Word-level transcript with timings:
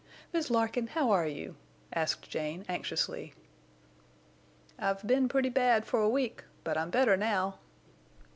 "Mrs. 0.33 0.49
Larkin, 0.49 0.87
how 0.87 1.11
are 1.11 1.27
you?" 1.27 1.57
asked 1.93 2.27
Jane, 2.27 2.65
anxiously. 2.67 3.35
"I've 4.79 5.05
been 5.05 5.29
pretty 5.29 5.49
bad 5.49 5.85
for 5.85 6.01
a 6.01 6.09
week, 6.09 6.43
but 6.63 6.75
I'm 6.75 6.89
better 6.89 7.15
now." 7.15 7.59